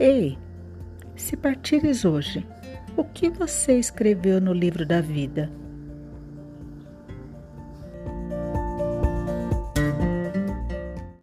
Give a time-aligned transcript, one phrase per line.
[0.00, 0.38] Ei,
[1.16, 2.46] se partires hoje,
[2.96, 5.50] o que você escreveu no livro da vida?